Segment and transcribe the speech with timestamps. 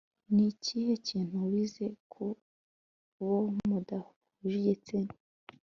[0.33, 2.23] ni ikihe kintu wize ku
[3.17, 3.35] bo
[3.67, 5.11] mudahuje igitsina